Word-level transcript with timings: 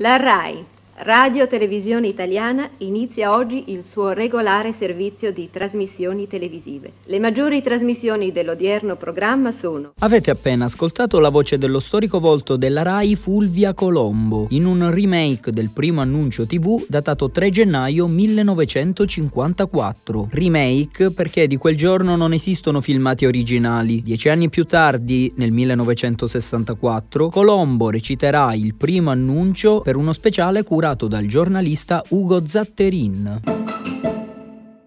La 0.00 0.16
RAI, 0.16 0.64
Radio 1.02 1.46
Televisione 1.46 2.08
Italiana, 2.08 2.68
inizia 2.78 3.34
oggi 3.34 3.64
il 3.68 3.84
suo 3.86 4.10
regolare 4.10 4.70
servizio 4.70 5.32
di 5.32 5.48
trasmissioni 5.50 6.28
televisive. 6.28 6.92
Le 7.04 7.18
maggiori 7.18 7.62
trasmissioni 7.62 8.32
dell'odierno 8.32 8.96
programma 8.96 9.50
sono 9.50 9.92
Avete 10.00 10.30
appena 10.30 10.66
ascoltato 10.66 11.18
la 11.18 11.30
voce 11.30 11.56
dello 11.56 11.80
storico 11.80 12.20
volto 12.20 12.56
della 12.56 12.82
RAI 12.82 13.16
Fulvia 13.16 13.72
Colombo 13.72 14.48
in 14.50 14.66
un 14.66 14.90
remake 14.90 15.52
del 15.52 15.70
primo 15.70 16.02
annuncio 16.02 16.44
TV 16.44 16.84
datato 16.86 17.30
3 17.30 17.48
gennaio 17.48 18.06
1954. 18.06 20.28
Remake 20.32 21.12
perché 21.12 21.46
di 21.46 21.56
quel 21.56 21.76
giorno 21.76 22.14
non 22.14 22.34
esistono 22.34 22.82
filmati 22.82 23.24
originali. 23.24 24.02
Dieci 24.02 24.28
anni 24.28 24.50
più 24.50 24.66
tardi, 24.66 25.32
nel 25.36 25.50
1964, 25.50 27.30
Colombo 27.30 27.88
reciterà 27.88 28.52
il 28.52 28.74
primo 28.74 29.08
annuncio 29.08 29.80
per 29.80 29.96
uno 29.96 30.12
speciale 30.12 30.62
curato 30.90 31.08
dal 31.08 31.26
giornalista 31.26 32.02
Ugo 32.08 32.44
Zatterin. 32.44 33.40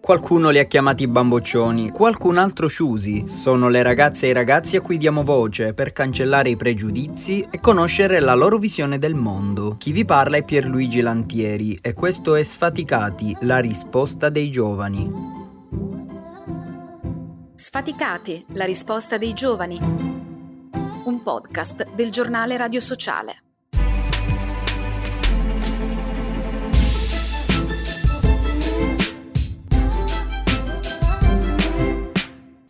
Qualcuno 0.00 0.50
li 0.50 0.58
ha 0.58 0.64
chiamati 0.64 1.06
bamboccioni, 1.06 1.90
qualcun 1.90 2.38
altro 2.38 2.68
ciusi. 2.68 3.24
Sono 3.28 3.68
le 3.68 3.82
ragazze 3.82 4.26
e 4.26 4.30
i 4.30 4.32
ragazzi 4.32 4.76
a 4.76 4.80
cui 4.80 4.96
diamo 4.96 5.22
voce 5.22 5.74
per 5.74 5.92
cancellare 5.92 6.48
i 6.48 6.56
pregiudizi 6.56 7.46
e 7.48 7.60
conoscere 7.60 8.18
la 8.18 8.34
loro 8.34 8.58
visione 8.58 8.98
del 8.98 9.14
mondo. 9.14 9.76
Chi 9.78 9.92
vi 9.92 10.04
parla 10.04 10.38
è 10.38 10.44
Pierluigi 10.44 11.00
Lantieri 11.02 11.78
e 11.80 11.94
questo 11.94 12.34
è 12.34 12.42
Sfaticati, 12.42 13.36
la 13.42 13.58
risposta 13.58 14.28
dei 14.28 14.50
giovani. 14.50 15.10
Sfaticati, 17.54 18.44
la 18.54 18.64
risposta 18.64 19.18
dei 19.18 19.34
giovani. 19.34 19.78
Un 21.04 21.22
podcast 21.22 21.94
del 21.94 22.10
giornale 22.10 22.56
Radio 22.56 22.80
Sociale. 22.80 23.51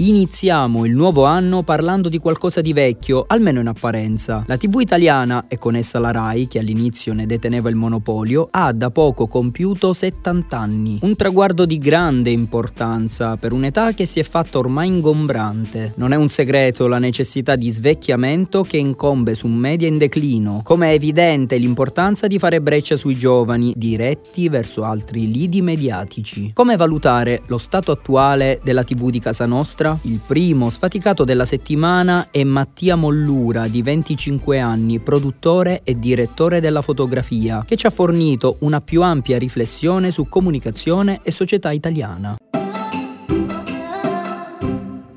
Iniziamo 0.04 0.84
il 0.84 0.96
nuovo 0.96 1.26
anno 1.26 1.62
parlando 1.62 2.08
di 2.08 2.18
qualcosa 2.18 2.60
di 2.60 2.72
vecchio, 2.72 3.22
almeno 3.24 3.60
in 3.60 3.68
apparenza. 3.68 4.42
La 4.48 4.56
TV 4.56 4.80
italiana, 4.80 5.44
e 5.46 5.58
con 5.58 5.76
essa 5.76 6.00
la 6.00 6.10
RAI, 6.10 6.48
che 6.48 6.58
all'inizio 6.58 7.12
ne 7.12 7.24
deteneva 7.24 7.68
il 7.68 7.76
monopolio, 7.76 8.48
ha 8.50 8.72
da 8.72 8.90
poco 8.90 9.28
compiuto 9.28 9.92
70 9.92 10.58
anni. 10.58 10.98
Un 11.02 11.14
traguardo 11.14 11.64
di 11.64 11.78
grande 11.78 12.30
importanza 12.30 13.36
per 13.36 13.52
un'età 13.52 13.92
che 13.92 14.04
si 14.04 14.18
è 14.18 14.24
fatta 14.24 14.58
ormai 14.58 14.88
ingombrante. 14.88 15.92
Non 15.94 16.12
è 16.12 16.16
un 16.16 16.28
segreto 16.28 16.88
la 16.88 16.98
necessità 16.98 17.54
di 17.54 17.70
svecchiamento 17.70 18.64
che 18.64 18.78
incombe 18.78 19.36
su 19.36 19.46
media 19.46 19.86
in 19.86 19.98
declino, 19.98 20.62
come 20.64 20.90
è 20.90 20.94
evidente 20.94 21.58
l'importanza 21.58 22.26
di 22.26 22.40
fare 22.40 22.60
breccia 22.60 22.96
sui 22.96 23.16
giovani 23.16 23.72
diretti 23.76 24.48
verso 24.48 24.82
altri 24.82 25.30
lidi 25.30 25.62
mediatici. 25.62 26.50
Come 26.52 26.74
valutare 26.74 27.42
lo 27.46 27.58
stato 27.58 27.92
attuale 27.92 28.58
della 28.64 28.82
TV 28.82 29.08
di 29.08 29.20
casa 29.20 29.46
nostra? 29.46 29.90
Il 30.02 30.20
primo 30.24 30.70
sfaticato 30.70 31.24
della 31.24 31.44
settimana 31.44 32.28
è 32.30 32.44
Mattia 32.44 32.96
Mollura, 32.96 33.68
di 33.68 33.82
25 33.82 34.58
anni, 34.58 34.98
produttore 35.00 35.82
e 35.84 35.98
direttore 35.98 36.60
della 36.60 36.82
fotografia, 36.82 37.64
che 37.66 37.76
ci 37.76 37.86
ha 37.86 37.90
fornito 37.90 38.56
una 38.60 38.80
più 38.80 39.02
ampia 39.02 39.38
riflessione 39.38 40.10
su 40.10 40.28
comunicazione 40.28 41.20
e 41.22 41.32
società 41.32 41.70
italiana. 41.70 42.36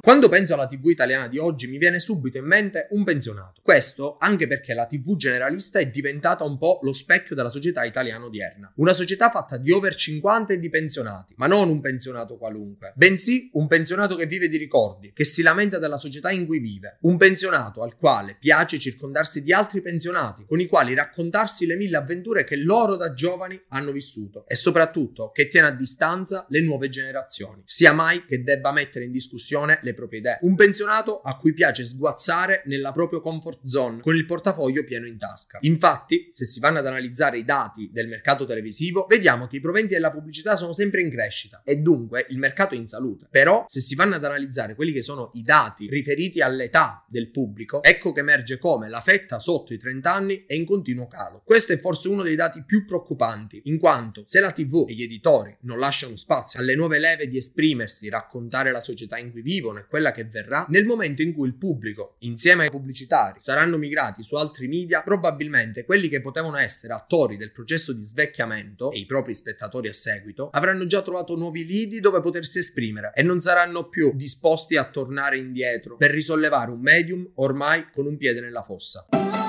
Quando 0.05 0.29
penso 0.29 0.53
alla 0.53 0.67
TV 0.67 0.89
italiana 0.89 1.27
di 1.27 1.39
oggi 1.39 1.65
mi 1.65 1.79
viene 1.79 1.97
subito 1.97 2.37
in 2.37 2.45
mente 2.45 2.89
un 2.91 3.03
pensionato. 3.03 3.61
Questo 3.63 4.17
anche 4.19 4.45
perché 4.45 4.75
la 4.75 4.85
TV 4.85 5.15
generalista 5.15 5.79
è 5.79 5.87
diventata 5.87 6.43
un 6.43 6.59
po' 6.59 6.77
lo 6.83 6.93
specchio 6.93 7.33
della 7.33 7.49
società 7.49 7.83
italiana 7.85 8.25
odierna. 8.25 8.71
Una 8.75 8.93
società 8.93 9.31
fatta 9.31 9.57
di 9.57 9.71
over 9.71 9.95
50 9.95 10.53
e 10.53 10.59
di 10.59 10.69
pensionati, 10.69 11.33
ma 11.37 11.47
non 11.47 11.69
un 11.69 11.81
pensionato 11.81 12.37
qualunque, 12.37 12.93
bensì 12.95 13.49
un 13.53 13.65
pensionato 13.65 14.15
che 14.15 14.27
vive 14.27 14.47
di 14.47 14.57
ricordi, 14.57 15.11
che 15.11 15.25
si 15.25 15.41
lamenta 15.41 15.79
della 15.79 15.97
società 15.97 16.29
in 16.29 16.45
cui 16.45 16.59
vive. 16.59 16.99
Un 17.01 17.17
pensionato 17.17 17.81
al 17.81 17.97
quale 17.97 18.37
piace 18.39 18.77
circondarsi 18.77 19.41
di 19.41 19.53
altri 19.53 19.81
pensionati, 19.81 20.45
con 20.47 20.59
i 20.59 20.67
quali 20.67 20.93
raccontarsi 20.93 21.65
le 21.65 21.77
mille 21.77 21.97
avventure 21.97 22.43
che 22.43 22.57
loro 22.57 22.95
da 22.95 23.11
giovani 23.15 23.59
hanno 23.69 23.91
vissuto 23.91 24.45
e 24.47 24.53
soprattutto 24.53 25.31
che 25.31 25.47
tiene 25.47 25.69
a 25.69 25.75
distanza 25.75 26.45
le 26.49 26.61
nuove 26.61 26.89
generazioni. 26.89 27.63
Sia 27.65 27.91
mai 27.91 28.23
che 28.25 28.43
debba 28.43 28.71
mettere 28.71 29.05
in 29.05 29.11
discussione 29.11 29.79
le 29.81 29.93
proprie 29.95 30.19
idee. 30.19 30.37
Un 30.41 30.55
pensionato 30.55 31.21
a 31.21 31.35
cui 31.37 31.53
piace 31.53 31.83
sguazzare 31.83 32.61
nella 32.65 32.91
propria 32.91 33.19
comfort 33.19 33.65
zone 33.65 34.01
con 34.01 34.15
il 34.15 34.25
portafoglio 34.25 34.83
pieno 34.83 35.07
in 35.07 35.17
tasca. 35.17 35.57
Infatti, 35.61 36.27
se 36.29 36.45
si 36.45 36.59
vanno 36.59 36.79
ad 36.79 36.87
analizzare 36.87 37.37
i 37.37 37.43
dati 37.43 37.89
del 37.91 38.07
mercato 38.07 38.45
televisivo, 38.45 39.05
vediamo 39.07 39.47
che 39.47 39.57
i 39.57 39.61
proventi 39.61 39.93
della 39.93 40.11
pubblicità 40.11 40.55
sono 40.55 40.73
sempre 40.73 41.01
in 41.01 41.09
crescita 41.09 41.61
e 41.65 41.77
dunque 41.77 42.25
il 42.29 42.37
mercato 42.37 42.75
è 42.75 42.77
in 42.77 42.87
salute. 42.87 43.27
Però, 43.29 43.65
se 43.67 43.79
si 43.79 43.95
vanno 43.95 44.15
ad 44.15 44.23
analizzare 44.23 44.75
quelli 44.75 44.91
che 44.91 45.01
sono 45.01 45.31
i 45.33 45.41
dati 45.41 45.89
riferiti 45.89 46.41
all'età 46.41 47.03
del 47.07 47.31
pubblico, 47.31 47.81
ecco 47.81 48.11
che 48.13 48.19
emerge 48.19 48.57
come 48.57 48.89
la 48.89 49.01
fetta 49.01 49.39
sotto 49.39 49.73
i 49.73 49.77
30 49.77 50.13
anni 50.13 50.43
è 50.45 50.53
in 50.53 50.65
continuo 50.65 51.07
calo. 51.07 51.41
Questo 51.43 51.73
è 51.73 51.77
forse 51.77 52.07
uno 52.09 52.23
dei 52.23 52.35
dati 52.35 52.63
più 52.63 52.85
preoccupanti, 52.85 53.61
in 53.65 53.79
quanto 53.79 54.23
se 54.25 54.39
la 54.39 54.51
TV 54.51 54.85
e 54.87 54.93
gli 54.93 55.03
editori 55.03 55.55
non 55.61 55.79
lasciano 55.79 56.15
spazio 56.15 56.59
alle 56.59 56.75
nuove 56.75 56.99
leve 56.99 57.27
di 57.27 57.37
esprimersi, 57.37 58.09
raccontare 58.09 58.71
la 58.71 58.79
società 58.79 59.17
in 59.17 59.31
cui 59.31 59.41
vivono 59.41 59.79
e 59.79 59.84
quella 59.87 60.11
che 60.11 60.25
verrà, 60.25 60.65
nel 60.69 60.85
momento 60.85 61.21
in 61.21 61.33
cui 61.33 61.47
il 61.47 61.55
pubblico, 61.55 62.15
insieme 62.19 62.63
ai 62.63 62.69
pubblicitari, 62.69 63.39
saranno 63.39 63.77
migrati 63.77 64.23
su 64.23 64.35
altri 64.35 64.67
media, 64.67 65.01
probabilmente 65.01 65.85
quelli 65.85 66.09
che 66.09 66.21
potevano 66.21 66.57
essere 66.57 66.93
attori 66.93 67.37
del 67.37 67.51
processo 67.51 67.93
di 67.93 68.01
svecchiamento 68.01 68.91
e 68.91 68.99
i 68.99 69.05
propri 69.05 69.35
spettatori 69.35 69.87
a 69.87 69.93
seguito, 69.93 70.49
avranno 70.51 70.85
già 70.85 71.01
trovato 71.01 71.35
nuovi 71.35 71.65
lidi 71.65 71.99
dove 71.99 72.21
potersi 72.21 72.59
esprimere 72.59 73.11
e 73.13 73.23
non 73.23 73.39
saranno 73.39 73.87
più 73.89 74.13
disposti 74.15 74.75
a 74.77 74.89
tornare 74.89 75.37
indietro 75.37 75.95
per 75.97 76.11
risollevare 76.11 76.71
un 76.71 76.79
medium 76.79 77.29
ormai 77.35 77.87
con 77.91 78.05
un 78.05 78.17
piede 78.17 78.41
nella 78.41 78.63
fossa. 78.63 79.44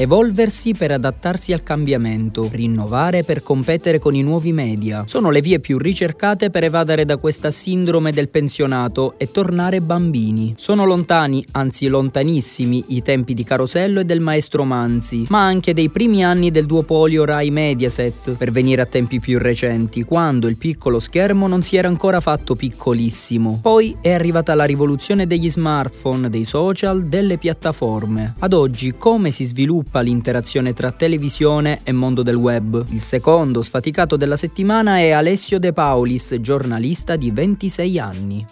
Evolversi 0.00 0.72
per 0.72 0.92
adattarsi 0.92 1.52
al 1.52 1.62
cambiamento, 1.62 2.48
rinnovare 2.50 3.22
per 3.22 3.42
competere 3.42 3.98
con 3.98 4.14
i 4.14 4.22
nuovi 4.22 4.50
media. 4.50 5.04
Sono 5.06 5.28
le 5.28 5.42
vie 5.42 5.60
più 5.60 5.76
ricercate 5.76 6.48
per 6.48 6.64
evadere 6.64 7.04
da 7.04 7.18
questa 7.18 7.50
sindrome 7.50 8.10
del 8.10 8.30
pensionato 8.30 9.18
e 9.18 9.30
tornare 9.30 9.82
bambini. 9.82 10.54
Sono 10.56 10.86
lontani, 10.86 11.44
anzi 11.50 11.86
lontanissimi, 11.88 12.82
i 12.88 13.02
tempi 13.02 13.34
di 13.34 13.44
Carosello 13.44 14.00
e 14.00 14.06
del 14.06 14.20
maestro 14.20 14.64
Manzi, 14.64 15.26
ma 15.28 15.44
anche 15.44 15.74
dei 15.74 15.90
primi 15.90 16.24
anni 16.24 16.50
del 16.50 16.64
duopolio 16.64 17.26
Rai 17.26 17.50
Mediaset, 17.50 18.36
per 18.38 18.52
venire 18.52 18.80
a 18.80 18.86
tempi 18.86 19.20
più 19.20 19.38
recenti, 19.38 20.04
quando 20.04 20.48
il 20.48 20.56
piccolo 20.56 20.98
schermo 20.98 21.46
non 21.46 21.62
si 21.62 21.76
era 21.76 21.88
ancora 21.88 22.20
fatto 22.20 22.56
piccolissimo. 22.56 23.58
Poi 23.60 23.98
è 24.00 24.12
arrivata 24.12 24.54
la 24.54 24.64
rivoluzione 24.64 25.26
degli 25.26 25.50
smartphone, 25.50 26.30
dei 26.30 26.44
social, 26.44 27.04
delle 27.04 27.36
piattaforme. 27.36 28.36
Ad 28.38 28.54
oggi 28.54 28.94
come 28.96 29.30
si 29.30 29.44
sviluppa 29.44 29.88
l'interazione 29.98 30.72
tra 30.72 30.92
televisione 30.92 31.80
e 31.82 31.90
mondo 31.90 32.22
del 32.22 32.36
web. 32.36 32.84
Il 32.90 33.00
secondo 33.00 33.62
sfaticato 33.62 34.16
della 34.16 34.36
settimana 34.36 34.98
è 34.98 35.10
Alessio 35.10 35.58
De 35.58 35.72
Paulis, 35.72 36.36
giornalista 36.40 37.16
di 37.16 37.32
26 37.32 37.98
anni. 37.98 38.46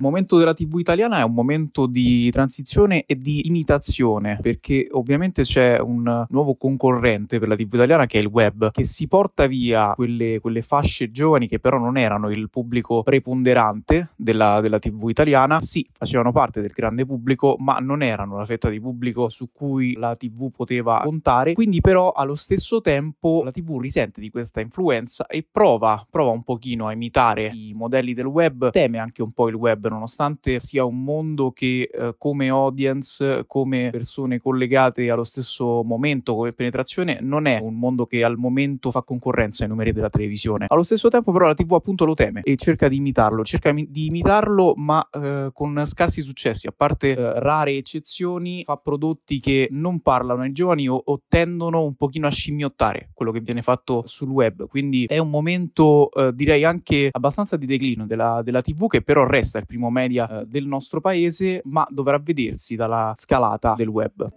Il 0.00 0.06
momento 0.06 0.38
della 0.38 0.54
TV 0.54 0.78
italiana 0.78 1.18
è 1.18 1.24
un 1.24 1.34
momento 1.34 1.84
di 1.84 2.30
transizione 2.30 3.04
e 3.04 3.16
di 3.16 3.46
imitazione, 3.48 4.38
perché 4.40 4.88
ovviamente 4.92 5.42
c'è 5.42 5.78
un 5.78 6.24
nuovo 6.26 6.54
concorrente 6.54 7.38
per 7.38 7.48
la 7.48 7.54
TV 7.54 7.74
italiana 7.74 8.06
che 8.06 8.16
è 8.16 8.22
il 8.22 8.28
web, 8.28 8.70
che 8.70 8.84
si 8.84 9.06
porta 9.08 9.46
via 9.46 9.92
quelle, 9.94 10.38
quelle 10.40 10.62
fasce 10.62 11.10
giovani 11.10 11.48
che 11.48 11.58
però 11.58 11.76
non 11.76 11.98
erano 11.98 12.30
il 12.30 12.48
pubblico 12.48 13.02
preponderante 13.02 14.12
della, 14.16 14.62
della 14.62 14.78
TV 14.78 15.10
italiana. 15.10 15.60
Sì, 15.60 15.86
facevano 15.92 16.32
parte 16.32 16.62
del 16.62 16.72
grande 16.74 17.04
pubblico, 17.04 17.56
ma 17.58 17.76
non 17.76 18.00
erano 18.00 18.38
la 18.38 18.46
fetta 18.46 18.70
di 18.70 18.80
pubblico 18.80 19.28
su 19.28 19.50
cui 19.52 19.92
la 19.98 20.16
TV 20.16 20.50
poteva 20.50 21.02
contare. 21.04 21.52
Quindi 21.52 21.82
però 21.82 22.12
allo 22.12 22.36
stesso 22.36 22.80
tempo 22.80 23.42
la 23.44 23.50
TV 23.50 23.78
risente 23.78 24.22
di 24.22 24.30
questa 24.30 24.62
influenza 24.62 25.26
e 25.26 25.46
prova, 25.46 26.06
prova 26.08 26.30
un 26.30 26.42
pochino 26.42 26.86
a 26.86 26.92
imitare 26.92 27.50
i 27.52 27.74
modelli 27.74 28.14
del 28.14 28.24
web, 28.24 28.70
teme 28.70 28.96
anche 28.96 29.20
un 29.20 29.32
po' 29.32 29.48
il 29.48 29.56
web 29.56 29.88
nonostante 29.90 30.60
sia 30.60 30.84
un 30.84 31.04
mondo 31.04 31.50
che 31.50 31.90
eh, 31.92 32.14
come 32.16 32.48
audience, 32.48 33.44
come 33.46 33.90
persone 33.90 34.40
collegate 34.40 35.10
allo 35.10 35.24
stesso 35.24 35.82
momento, 35.84 36.34
come 36.34 36.52
penetrazione, 36.52 37.18
non 37.20 37.46
è 37.46 37.58
un 37.60 37.74
mondo 37.74 38.06
che 38.06 38.24
al 38.24 38.38
momento 38.38 38.90
fa 38.90 39.02
concorrenza 39.02 39.64
ai 39.64 39.68
numeri 39.68 39.92
della 39.92 40.08
televisione. 40.08 40.66
Allo 40.68 40.82
stesso 40.82 41.08
tempo 41.08 41.32
però 41.32 41.46
la 41.46 41.54
TV 41.54 41.72
appunto 41.74 42.04
lo 42.04 42.14
teme 42.14 42.40
e 42.42 42.56
cerca 42.56 42.88
di 42.88 42.96
imitarlo, 42.96 43.44
cerca 43.44 43.72
di 43.72 44.06
imitarlo 44.06 44.74
ma 44.76 45.06
eh, 45.12 45.50
con 45.52 45.82
scarsi 45.84 46.22
successi, 46.22 46.66
a 46.66 46.72
parte 46.76 47.16
eh, 47.16 47.40
rare 47.40 47.72
eccezioni, 47.72 48.62
fa 48.64 48.76
prodotti 48.76 49.40
che 49.40 49.68
non 49.70 50.00
parlano 50.00 50.42
ai 50.42 50.52
giovani 50.52 50.88
o, 50.88 51.00
o, 51.04 51.22
tendono 51.28 51.84
un 51.84 51.94
pochino 51.94 52.26
a 52.26 52.30
scimmiottare 52.30 53.10
quello 53.12 53.32
che 53.32 53.40
viene 53.40 53.62
fatto 53.62 54.04
sul 54.06 54.28
web, 54.28 54.66
quindi 54.68 55.04
è 55.04 55.18
un 55.18 55.30
momento 55.30 56.10
eh, 56.12 56.32
direi 56.34 56.64
anche 56.64 57.08
abbastanza 57.10 57.56
di 57.56 57.66
declino 57.66 58.06
della, 58.06 58.40
della 58.42 58.62
TV 58.62 58.86
che 58.86 59.02
però 59.02 59.26
resta 59.26 59.58
il 59.58 59.66
primo 59.66 59.79
mainstream 59.80 59.90
media 59.90 60.28
eh, 60.28 60.44
del 60.46 60.66
nostro 60.66 61.00
paese, 61.00 61.62
ma 61.64 61.84
dovrà 61.90 62.18
vedersi 62.18 62.76
dalla 62.76 63.12
scalata 63.16 63.74
del 63.76 63.88
web. 63.88 64.32